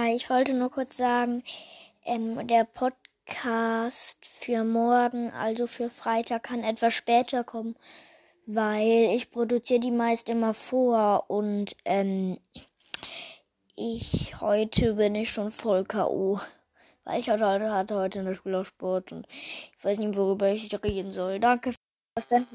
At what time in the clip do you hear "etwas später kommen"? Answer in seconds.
6.64-7.76